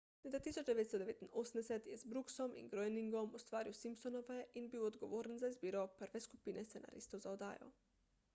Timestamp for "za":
5.45-5.53, 7.29-7.37